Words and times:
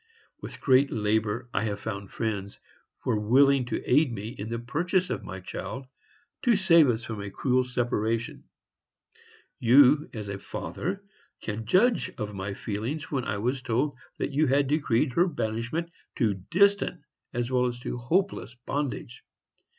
With 0.41 0.59
great 0.61 0.91
labor, 0.91 1.47
I 1.53 1.65
have 1.65 1.79
found 1.79 2.09
friends 2.09 2.59
who 3.03 3.11
are 3.11 3.19
willing 3.19 3.65
to 3.65 3.83
aid 3.85 4.11
me 4.11 4.29
in 4.29 4.49
the 4.49 4.57
purchase 4.57 5.11
of 5.11 5.23
my 5.23 5.39
child, 5.39 5.85
to 6.41 6.55
save 6.55 6.89
us 6.89 7.03
from 7.03 7.21
a 7.21 7.29
cruel 7.29 7.63
separation. 7.63 8.45
You, 9.59 10.09
as 10.11 10.27
a 10.27 10.39
father, 10.39 11.03
can 11.39 11.67
judge 11.67 12.09
of 12.17 12.33
my 12.33 12.55
feelings 12.55 13.11
when 13.11 13.25
I 13.25 13.37
was 13.37 13.61
told 13.61 13.95
that 14.17 14.31
you 14.33 14.47
had 14.47 14.67
decreed 14.69 15.13
her 15.13 15.27
banishment 15.27 15.91
to 16.15 16.33
distant 16.33 17.01
as 17.31 17.51
well 17.51 17.67
as 17.67 17.79
to 17.81 17.99
hopeless 17.99 18.55
bondage! 18.55 19.23